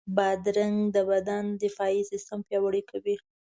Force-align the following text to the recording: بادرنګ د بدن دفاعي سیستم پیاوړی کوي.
بادرنګ 0.15 0.77
د 0.95 0.97
بدن 1.09 1.43
دفاعي 1.63 2.01
سیستم 2.11 2.39
پیاوړی 2.47 2.81
کوي. 2.91 3.15